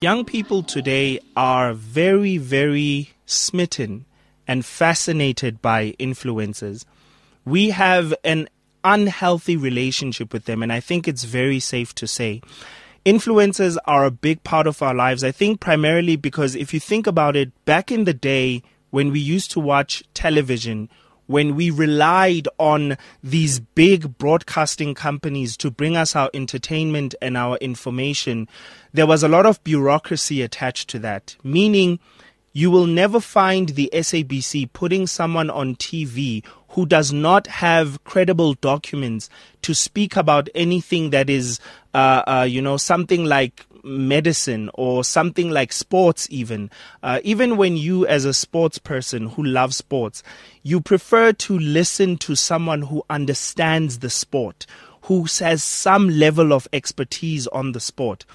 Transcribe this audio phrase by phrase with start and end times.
[0.00, 4.04] Young people today are very, very smitten
[4.46, 6.84] and fascinated by influencers.
[7.44, 8.48] We have an
[8.84, 12.42] unhealthy relationship with them, and I think it's very safe to say.
[13.04, 15.24] Influencers are a big part of our lives.
[15.24, 19.18] I think primarily because if you think about it, back in the day when we
[19.18, 20.88] used to watch television,
[21.28, 27.56] when we relied on these big broadcasting companies to bring us our entertainment and our
[27.58, 28.48] information,
[28.92, 32.00] there was a lot of bureaucracy attached to that, meaning
[32.52, 38.54] you will never find the SABC putting someone on TV who does not have credible
[38.54, 39.28] documents
[39.62, 41.60] to speak about anything that is,
[41.92, 46.70] uh, uh, you know, something like medicine or something like sports even.
[47.02, 50.22] Uh, even when you as a sports person who loves sports
[50.62, 54.66] you prefer to listen to someone who understands the sport
[55.02, 58.26] who has some level of expertise on the sport.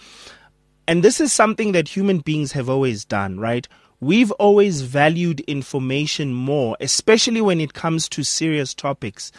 [0.88, 3.67] And this is something that human beings have always done right?
[3.99, 9.31] We've always valued information more especially when it comes to serious topics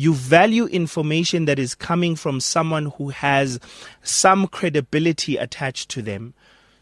[0.00, 3.60] you value information that is coming from someone who has
[4.02, 6.32] some credibility attached to them.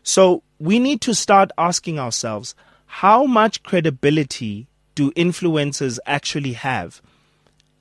[0.04, 2.54] So we need to start asking ourselves
[2.86, 7.02] how much credibility do influencers actually have?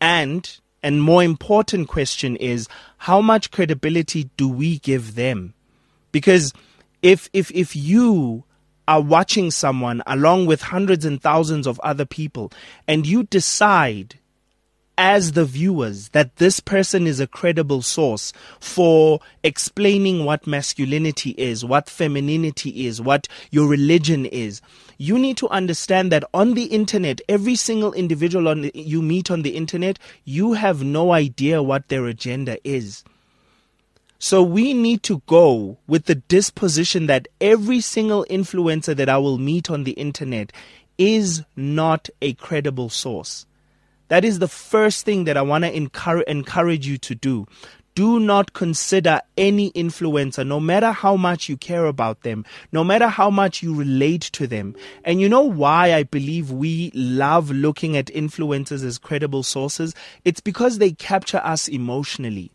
[0.01, 5.53] And and more important question is how much credibility do we give them?
[6.11, 6.53] Because
[7.01, 8.43] if if if you
[8.87, 12.51] are watching someone along with hundreds and thousands of other people
[12.87, 14.15] and you decide
[14.97, 21.63] as the viewers that this person is a credible source for explaining what masculinity is,
[21.63, 24.61] what femininity is, what your religion is.
[24.97, 29.29] You need to understand that on the internet, every single individual on the, you meet
[29.29, 33.03] on the internet, you have no idea what their agenda is.
[34.19, 39.37] So we need to go with the disposition that every single influencer that I will
[39.37, 40.51] meet on the internet
[40.97, 43.45] is not a credible source.
[44.09, 47.45] That is the first thing that I want to encourage, encourage you to do.
[47.95, 53.07] Do not consider any influencer, no matter how much you care about them, no matter
[53.07, 54.75] how much you relate to them.
[55.03, 59.95] And you know why I believe we love looking at influencers as credible sources?
[60.23, 62.51] It's because they capture us emotionally.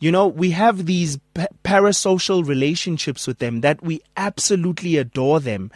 [0.00, 1.18] You know, we have these
[1.64, 5.70] parasocial relationships with them that we absolutely adore them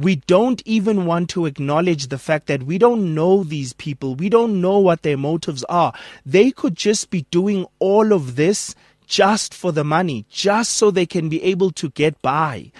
[0.00, 4.14] we don't even want to acknowledge the fact that we don't know these people.
[4.14, 5.92] We don't know what their motives are.
[6.24, 8.74] They could just be doing all of this
[9.06, 12.72] just for the money, just so they can be able to get by.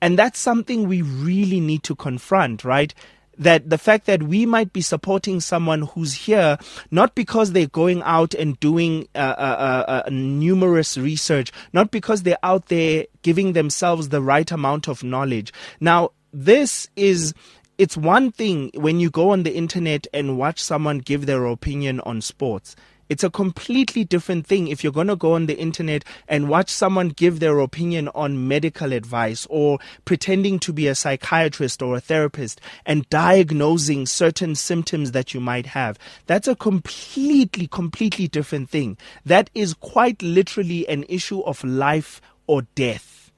[0.00, 2.92] And that's something we really need to confront, right?
[3.36, 6.56] that the fact that we might be supporting someone who's here
[6.92, 12.22] not because they're going out and doing uh, uh, uh, uh numerous research, not because
[12.22, 15.52] they're out there giving themselves the right amount of knowledge.
[15.80, 17.32] Now, this is
[17.78, 22.00] it's one thing when you go on the internet and watch someone give their opinion
[22.00, 22.76] on sports.
[23.08, 26.70] It's a completely different thing if you're going to go on the internet and watch
[26.70, 32.00] someone give their opinion on medical advice or pretending to be a psychiatrist or a
[32.00, 35.98] therapist and diagnosing certain symptoms that you might have.
[36.26, 38.96] That's a completely, completely different thing.
[39.24, 43.30] That is quite literally an issue of life or death.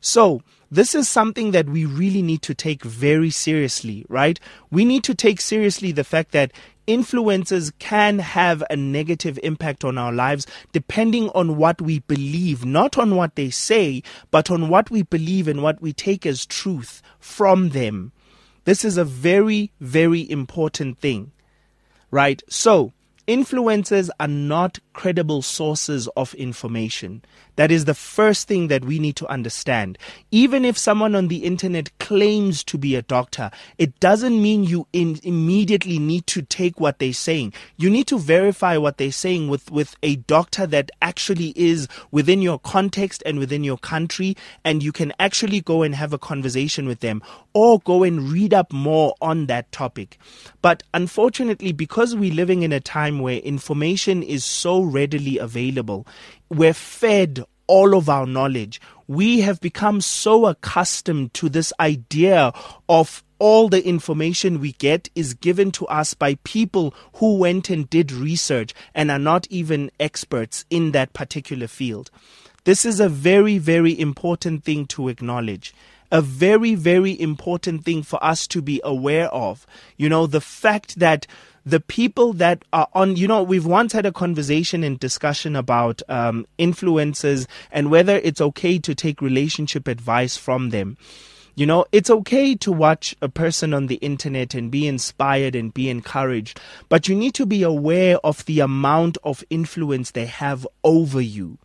[0.00, 4.40] So, this is something that we really need to take very seriously, right?
[4.70, 6.52] We need to take seriously the fact that
[6.86, 12.96] influencers can have a negative impact on our lives depending on what we believe, not
[12.96, 17.02] on what they say, but on what we believe and what we take as truth
[17.18, 18.12] from them.
[18.64, 21.32] This is a very, very important thing,
[22.10, 22.42] right?
[22.48, 22.92] So,
[23.26, 27.22] influencers are not credible sources of information.
[27.56, 29.98] That is the first thing that we need to understand.
[30.30, 34.86] Even if someone on the internet claims to be a doctor, it doesn't mean you
[34.92, 37.52] immediately need to take what they're saying.
[37.76, 42.42] You need to verify what they're saying with, with a doctor that actually is within
[42.42, 46.86] your context and within your country, and you can actually go and have a conversation
[46.86, 47.22] with them
[47.54, 50.18] or go and read up more on that topic.
[50.60, 56.06] But unfortunately, because we're living in a time where information is so readily available,
[56.48, 58.80] we're fed all of our knowledge.
[59.08, 62.52] We have become so accustomed to this idea
[62.88, 67.88] of all the information we get is given to us by people who went and
[67.90, 72.10] did research and are not even experts in that particular field.
[72.64, 75.74] This is a very, very important thing to acknowledge.
[76.10, 79.66] A very, very important thing for us to be aware of.
[79.96, 81.26] You know, the fact that
[81.66, 86.00] the people that are on, you know, we've once had a conversation and discussion about
[86.08, 90.96] um, influencers and whether it's okay to take relationship advice from them.
[91.56, 95.74] You know, it's okay to watch a person on the internet and be inspired and
[95.74, 100.66] be encouraged, but you need to be aware of the amount of influence they have
[100.84, 101.58] over you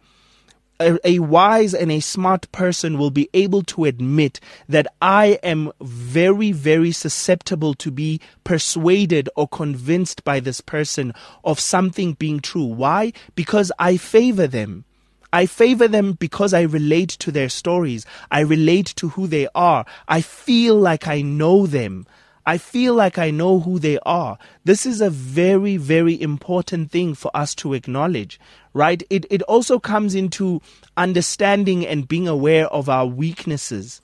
[0.82, 5.72] a, a, wise and a smart person will be able to admit that I am
[5.82, 11.14] very, very susceptible to be persuaded or convinced by this person
[11.44, 12.66] of something being true.
[12.66, 13.14] Why?
[13.36, 14.86] Because I favor them.
[15.34, 18.06] I favor them because I relate to their stories.
[18.30, 19.86] I relate to who they are.
[20.08, 22.06] I feel like I know them.
[22.46, 24.38] I feel like I know who they are.
[24.64, 28.40] This is a very, very important thing for us to acknowledge,
[28.74, 29.04] right?
[29.10, 30.62] It, it also comes into
[30.98, 34.02] understanding and being aware of our weaknesses,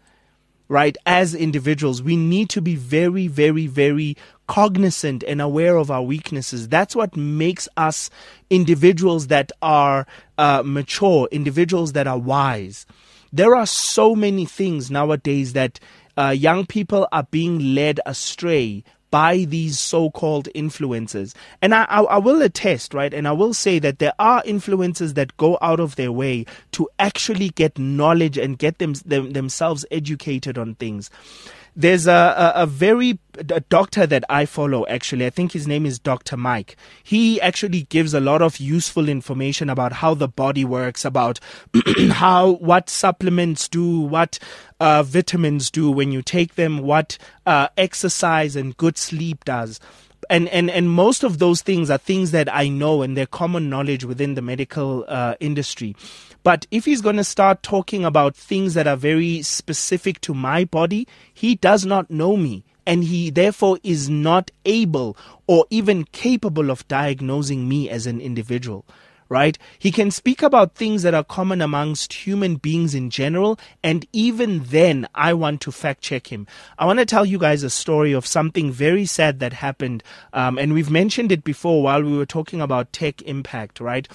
[0.68, 0.96] right?
[1.06, 4.18] As individuals, we need to be very, very, very
[4.48, 6.68] cognizant and aware of our weaknesses.
[6.68, 8.10] That's what makes us
[8.50, 10.06] individuals that are
[10.38, 12.86] uh, mature, individuals that are wise.
[13.34, 15.80] There are so many things nowadays that
[16.18, 21.34] uh, young people are being led astray by these so-called influencers.
[21.62, 25.14] And I, I, I, will attest, right, and I will say that there are influencers
[25.14, 29.86] that go out of their way to actually get knowledge and get them, them themselves
[29.92, 31.10] educated on things.
[31.76, 32.12] There's a,
[32.56, 35.26] a, a very a doctor that I follow actually.
[35.26, 36.38] I think his name is Dr.
[36.38, 36.76] Mike.
[37.04, 41.40] He actually gives a lot of useful information about how the body works, about
[42.12, 44.40] how what supplements do, what
[44.80, 49.80] uh, vitamins do when you take them, what uh, exercise and good sleep does
[50.30, 53.70] and, and, and most of those things are things that I know and they're common
[53.70, 55.96] knowledge within the medical uh, industry.
[56.44, 60.66] But if he's going to start talking about things that are very specific to my
[60.66, 62.64] body, he does not know me.
[62.88, 68.84] And he therefore is not able or even capable of diagnosing me as an individual
[69.30, 69.58] right?
[69.78, 74.64] He can speak about things that are common amongst human beings in general, and even
[74.64, 76.48] then, I want to fact check him.
[76.78, 80.04] I want to tell you guys a story of something very sad that happened,
[80.34, 84.08] um, and we've mentioned it before while we were talking about tech impact, right?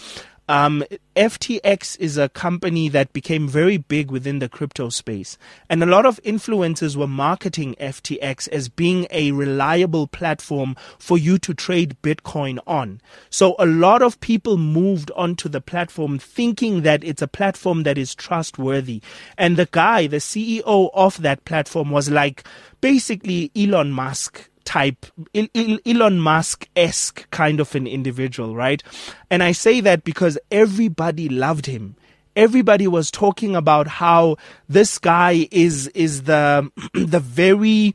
[0.52, 0.84] Um,
[1.16, 5.38] FTX is a company that became very big within the crypto space.
[5.70, 11.38] And a lot of influencers were marketing FTX as being a reliable platform for you
[11.38, 13.00] to trade Bitcoin on.
[13.31, 17.96] So a lot of people moved onto the platform thinking that it's a platform that
[17.96, 19.00] is trustworthy.
[19.38, 22.44] And the guy, the CEO of that platform was like
[22.82, 25.04] basically Elon Musk type,
[25.34, 28.82] Elon Musk esque kind of an individual, right?
[29.30, 31.94] And I say that because everybody loved him.
[32.36, 34.36] Everybody was talking about how
[34.70, 37.94] this guy is is the the very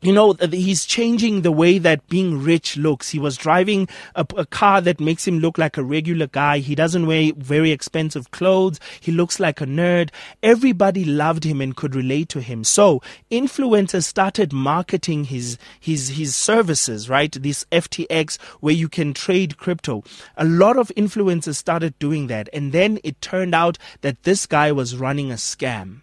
[0.00, 3.10] you know, he's changing the way that being rich looks.
[3.10, 6.58] He was driving a, a, car that makes him look like a regular guy.
[6.58, 8.78] He doesn't wear very expensive clothes.
[9.00, 10.10] He looks like a nerd.
[10.40, 12.62] Everybody loved him and could relate to him.
[12.62, 17.32] So influencers started marketing his, his, his services, right?
[17.32, 20.04] This FTX where you can trade crypto.
[20.36, 22.48] A lot of influencers started doing that.
[22.52, 26.02] And then it turned out that this guy was running a scam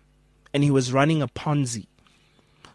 [0.53, 1.87] and he was running a Ponzi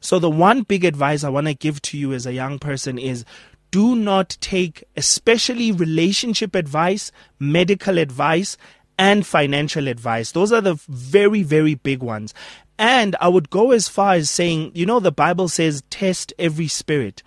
[0.01, 2.99] so, the one big advice I want to give to you as a young person
[2.99, 3.25] is
[3.71, 8.57] do not take, especially relationship advice, medical advice,
[8.99, 10.33] and financial advice.
[10.33, 12.35] Those are the very, very big ones.
[12.79, 16.69] And I would go as far as saying, you know, the Bible says, test every
[16.69, 17.23] spirit.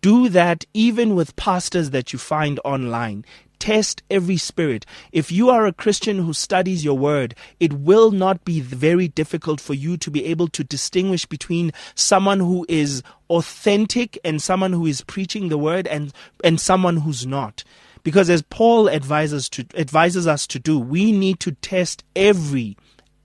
[0.00, 3.24] Do that even with pastors that you find online
[3.60, 4.84] test every spirit.
[5.12, 9.60] If you are a Christian who studies your word, it will not be very difficult
[9.60, 14.86] for you to be able to distinguish between someone who is authentic and someone who
[14.86, 16.12] is preaching the word and,
[16.42, 17.62] and someone who's not.
[18.02, 22.76] Because as Paul advises to advises us to do, we need to test every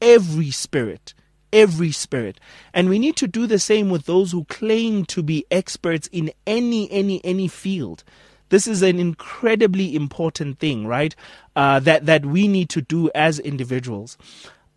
[0.02, 1.14] every spirit
[1.56, 2.40] every spirit.
[2.74, 6.32] And we need to do the same with those who claim to be experts in
[6.46, 8.04] any, any, any field.
[8.50, 11.16] This is an incredibly important thing, right?
[11.56, 14.18] Uh, that that we need to do as individuals.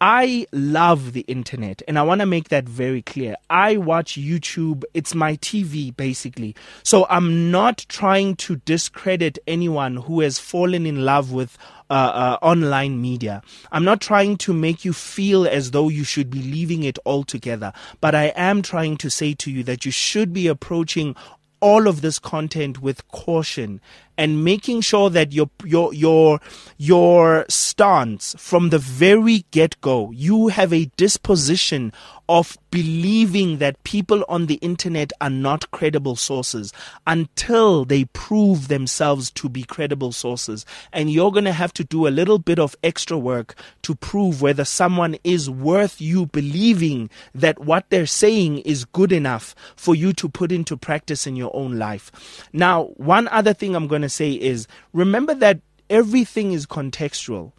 [0.00, 3.34] I love the internet and I want to make that very clear.
[3.50, 4.84] I watch YouTube.
[4.94, 6.54] It's my TV basically.
[6.84, 11.58] So I'm not trying to discredit anyone who has fallen in love with
[11.90, 11.94] uh,
[12.40, 13.42] uh, online media.
[13.72, 17.72] I'm not trying to make you feel as though you should be leaving it altogether,
[18.00, 21.16] but I am trying to say to you that you should be approaching
[21.60, 23.80] all of this content with caution
[24.16, 26.40] and making sure that your your your
[26.76, 31.92] your stance from the very get go, you have a disposition
[32.28, 36.72] of believing that people on the internet are not credible sources
[37.06, 40.66] until they prove themselves to be credible sources.
[40.92, 44.42] And you're going to have to do a little bit of extra work to prove
[44.42, 50.12] whether someone is worth you believing that what they're saying is good enough for you
[50.14, 52.46] to put into practice in your own life.
[52.52, 57.52] Now, one other thing I'm going to say is remember that everything is contextual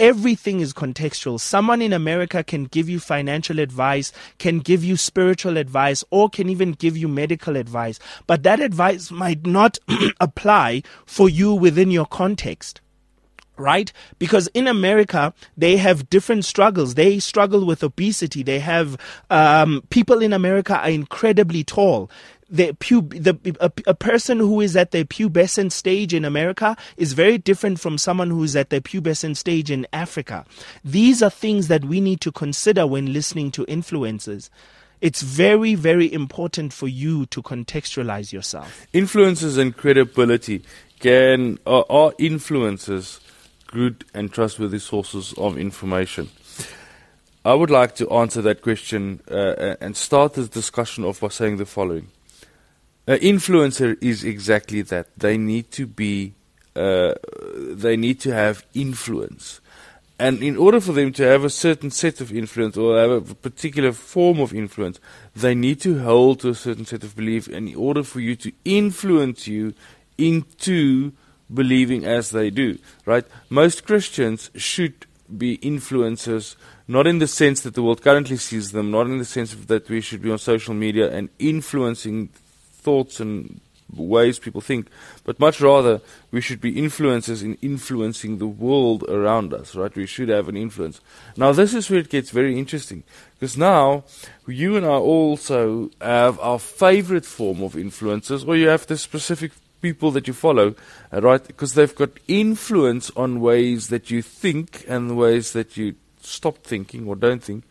[0.00, 1.38] everything is contextual.
[1.38, 6.48] Someone in America can give you financial advice, can give you spiritual advice, or can
[6.48, 8.00] even give you medical advice.
[8.26, 9.78] But that advice might not
[10.20, 12.80] apply for you within your context
[13.56, 13.92] right?
[14.18, 16.94] Because in America, they have different struggles.
[16.94, 18.42] They struggle with obesity.
[18.42, 18.96] They have
[19.28, 22.10] um, people in America are incredibly tall
[22.50, 27.38] the the a, a, person who is at the pubescent stage in America is very
[27.38, 30.44] different from someone who is at the pubescent stage in Africa.
[30.84, 34.50] These are things that we need to consider when listening to influencers.
[35.00, 38.86] It's very, very important for you to contextualize yourself.
[38.92, 40.62] Influences and credibility
[40.98, 43.20] can are, are influences
[43.68, 46.28] good and trustworthy sources of information.
[47.44, 51.56] I would like to answer that question uh, and start this discussion off by saying
[51.56, 52.08] the following.
[53.10, 55.08] An influencer is exactly that.
[55.16, 56.34] They need to be,
[56.76, 57.14] uh,
[57.56, 59.60] they need to have influence.
[60.16, 63.34] And in order for them to have a certain set of influence or have a
[63.34, 65.00] particular form of influence,
[65.34, 67.48] they need to hold to a certain set of belief.
[67.48, 69.74] And in order for you to influence you
[70.16, 71.10] into
[71.52, 73.24] believing as they do, right?
[73.48, 76.54] Most Christians should be influencers,
[76.86, 79.88] not in the sense that the world currently sees them, not in the sense that
[79.88, 82.28] we should be on social media and influencing
[82.80, 83.60] thoughts and
[83.96, 84.86] ways people think,
[85.24, 89.94] but much rather we should be influencers in influencing the world around us, right?
[89.94, 91.00] We should have an influence.
[91.36, 93.02] Now, this is where it gets very interesting
[93.38, 94.04] because now
[94.46, 99.52] you and I also have our favorite form of influencers, or you have the specific
[99.80, 100.74] people that you follow,
[101.12, 101.44] uh, right?
[101.46, 107.08] Because they've got influence on ways that you think and ways that you stop thinking
[107.08, 107.64] or don't think.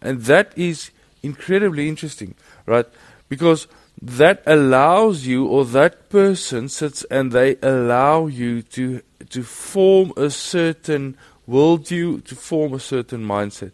[0.00, 0.90] And that is
[1.22, 2.34] incredibly interesting,
[2.66, 2.86] right?
[3.28, 3.66] Because
[4.00, 10.30] that allows you or that person sits and they allow you to to form a
[10.30, 11.16] certain
[11.48, 13.72] worldview, to form a certain mindset.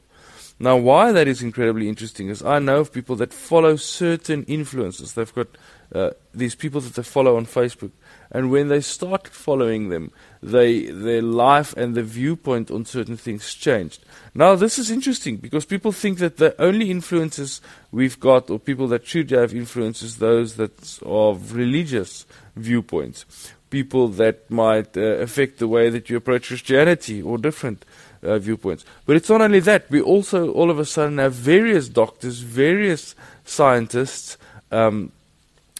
[0.58, 5.14] Now, why that is incredibly interesting is I know of people that follow certain influences.
[5.14, 5.48] They've got
[5.92, 7.90] uh, these people that they follow on Facebook,
[8.32, 10.10] and when they start following them,
[10.42, 14.02] they, their life and the viewpoint on certain things changed.
[14.34, 17.60] Now, this is interesting because people think that the only influences
[17.92, 22.24] we've got, or people that should have influences, those that are of religious
[22.56, 27.84] viewpoints, people that might uh, affect the way that you approach Christianity or different
[28.22, 28.86] uh, viewpoints.
[29.04, 33.14] But it's not only that, we also all of a sudden have various doctors, various
[33.44, 34.38] scientists
[34.70, 35.12] um,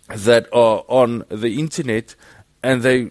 [0.09, 2.15] that are on the internet
[2.63, 3.11] and they,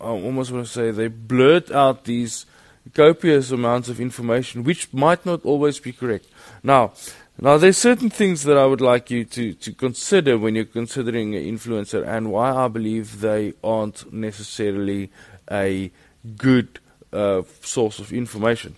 [0.00, 2.46] I almost want to say, they blurt out these
[2.92, 6.26] copious amounts of information, which might not always be correct.
[6.62, 6.92] Now,
[7.40, 11.34] now there's certain things that I would like you to, to consider when you're considering
[11.34, 15.10] an influencer, and why I believe they aren't necessarily
[15.50, 15.90] a
[16.36, 16.78] good
[17.12, 18.76] uh, source of information.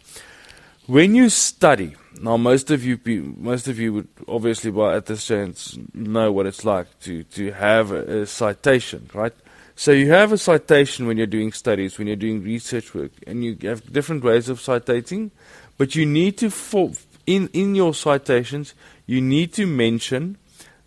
[0.86, 2.98] When you study, now most of you,
[3.36, 7.50] most of you would obviously by at this chance know what it's like to to
[7.52, 9.34] have a, a citation, right?
[9.78, 13.44] So you have a citation when you're doing studies, when you're doing research work, and
[13.44, 15.32] you have different ways of citating,
[15.76, 16.92] but you need to for,
[17.26, 18.72] in in your citations
[19.06, 20.38] you need to mention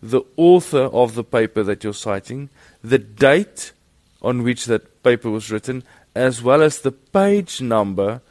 [0.01, 2.49] the author of the paper that you're citing,
[2.83, 3.73] the date
[4.21, 5.83] on which that paper was written,
[6.15, 8.21] as well as the page number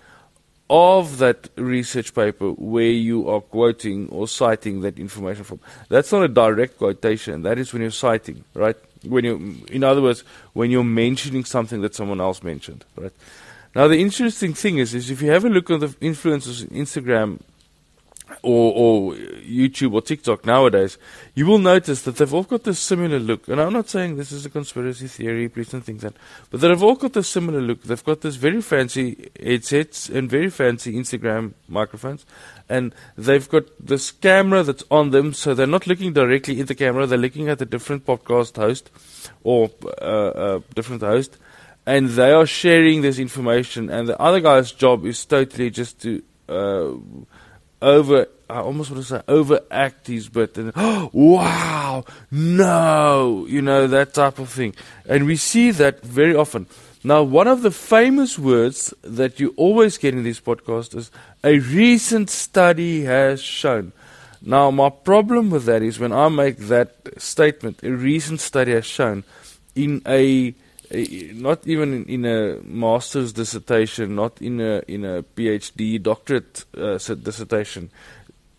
[0.69, 5.61] of that research paper where you are quoting or citing that information from.
[5.89, 7.43] That's not a direct quotation.
[7.43, 8.77] That is when you're citing, right?
[9.05, 13.13] When you, in other words, when you're mentioning something that someone else mentioned, right?
[13.75, 16.77] Now the interesting thing is, is if you have a look at the influencers on
[16.77, 17.41] Instagram
[18.43, 20.99] or, or YouTube or TikTok nowadays,
[21.35, 23.49] you will notice that they've all got this similar look.
[23.49, 26.15] And I'm not saying this is a conspiracy theory, please don't think that.
[26.51, 27.83] But they've all got this similar look.
[27.83, 32.27] They've got this very fancy headsets and very fancy Instagram microphones.
[32.69, 36.75] And they've got this camera that's on them, so they're not looking directly at the
[36.75, 38.91] camera, they're looking at a different podcast host
[39.43, 39.71] or
[40.01, 41.39] uh, different host.
[41.87, 46.23] And they are sharing this information, and the other guy's job is totally just to
[46.49, 46.93] uh,
[47.81, 53.87] over I almost want to say overact his bit and oh, wow, no, you know
[53.87, 54.75] that type of thing,
[55.07, 56.67] and we see that very often.
[57.09, 61.11] Now, one of the famous words that you always get in this podcast is
[61.43, 63.93] a recent study has shown.
[64.43, 68.85] Now, my problem with that is when I make that statement, a recent study has
[68.85, 69.25] shown,
[69.75, 70.55] in a,
[70.91, 76.67] a not even in, in, a master's dissertation, not in a in a PhD doctorate
[76.77, 77.89] uh, dissertation,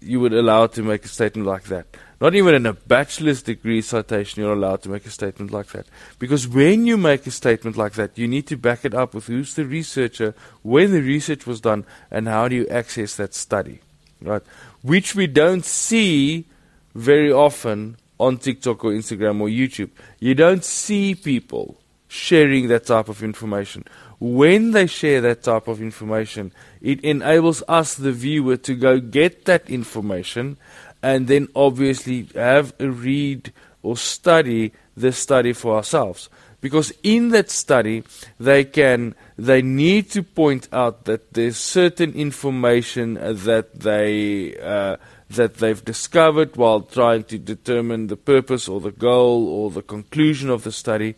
[0.01, 1.87] you would allow to make a statement like that.
[2.21, 5.87] Not even in a bachelor's degree citation, you're allowed to make a statement like that.
[6.19, 9.27] Because when you make a statement like that, you need to back it up with
[9.27, 13.79] who's the researcher, when the research was done, and how do you access that study,
[14.21, 14.41] right?
[14.81, 16.45] Which we don't see
[16.93, 19.91] very often on TikTok or Instagram or YouTube.
[20.19, 21.78] You don't see people
[22.09, 23.85] sharing that type of information.
[24.19, 26.51] When they share that type of information,
[26.81, 30.57] it enables us, the viewer, to go get that information
[31.01, 36.29] and then obviously have a read or study the study for ourselves
[36.61, 38.03] because in that study
[38.39, 44.97] they can they need to point out that there's certain information that they uh,
[45.29, 50.49] that they've discovered while trying to determine the purpose or the goal or the conclusion
[50.49, 51.15] of the study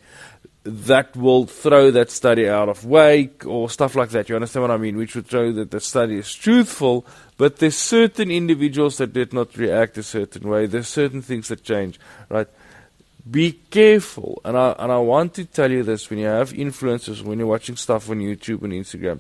[0.64, 4.30] that will throw that study out of wake or stuff like that.
[4.30, 4.96] You understand what I mean?
[4.96, 7.06] Which would show that the study is truthful,
[7.38, 10.68] but there's certain individuals that did not react a certain way.
[10.68, 12.00] There's certain things that change,
[12.30, 12.48] right?
[13.30, 17.22] Be careful, and I and I want to tell you this: when you have influencers,
[17.22, 19.20] when you're watching stuff on YouTube and Instagram,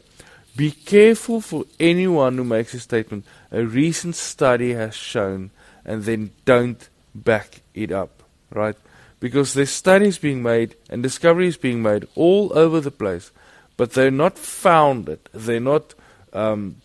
[0.55, 3.25] be careful for anyone who makes a statement.
[3.51, 5.51] A recent study has shown,
[5.85, 8.75] and then don't back it up, right?
[9.21, 13.31] Because there's studies being made and discoveries being made all over the place,
[13.77, 15.19] but they're not founded.
[15.31, 15.93] They're not.
[16.33, 16.77] Um,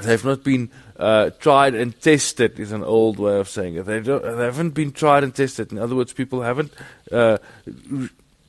[0.00, 2.60] they've not been uh, tried and tested.
[2.60, 3.86] Is an old way of saying it.
[3.86, 5.72] They, they haven't been tried and tested.
[5.72, 6.72] In other words, people haven't.
[7.10, 7.38] Uh,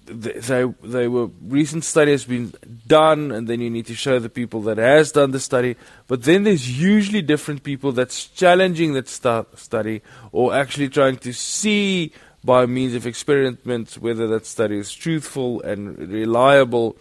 [0.06, 2.54] they they were recent studies been
[2.86, 5.78] done, and then you need to show the people that has done the study.
[6.08, 10.02] But then there's usually different people that's challenging that stu- study
[10.34, 12.12] or actually trying to see
[12.44, 16.98] by means of experiments whether that study is truthful and reliable.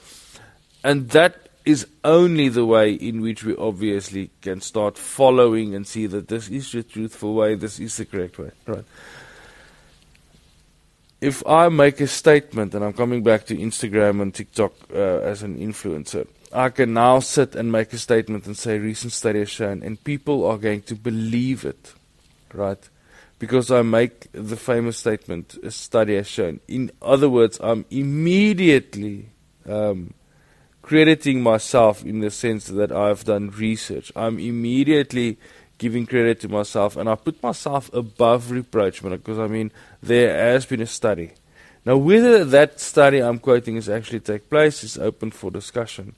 [0.84, 6.06] And that is only the way in which we obviously can start following and see
[6.06, 8.50] that this is the truthful way, this is the correct way.
[8.66, 8.84] Right.
[11.20, 15.44] If I make a statement, and I'm coming back to Instagram and TikTok uh, as
[15.44, 19.48] an influencer, I can now sit and make a statement and say recent study has
[19.48, 21.94] shown, and people are going to believe it,
[22.52, 22.88] right?
[23.42, 26.60] Because I make the famous statement, a study has shown.
[26.68, 29.30] In other words, I'm immediately
[29.68, 30.14] um,
[30.80, 34.12] crediting myself in the sense that I've done research.
[34.14, 35.38] I'm immediately
[35.78, 40.64] giving credit to myself, and I put myself above reproach because I mean, there has
[40.64, 41.32] been a study.
[41.84, 46.14] Now, whether that study I'm quoting is actually take place is open for discussion.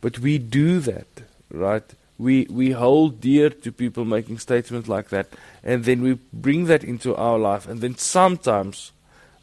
[0.00, 1.06] But we do that,
[1.52, 1.84] right?
[2.20, 5.28] We, we hold dear to people making statements like that,
[5.64, 8.92] and then we bring that into our life, and then sometimes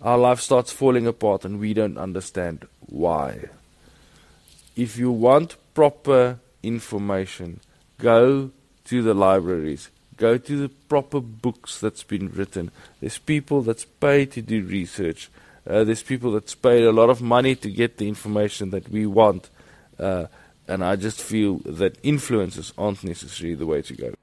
[0.01, 3.45] our life starts falling apart and we don't understand why.
[4.75, 7.61] If you want proper information,
[7.97, 8.51] go
[8.85, 12.69] to the libraries, go to the proper books that's been written.
[13.01, 15.31] There's people that's paid to do research.
[15.67, 19.05] Uh, there's people that's paid a lot of money to get the information that we
[19.07, 19.49] want.
[19.99, 20.27] Uh,
[20.67, 24.13] and I just feel that influences aren't necessarily the way to go.